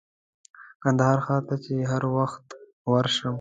کندهار 0.81 1.19
ښار 1.25 1.41
ته 1.49 1.55
چې 1.63 1.73
هر 1.91 2.03
وخت 2.17 2.45
ورشم. 2.91 3.29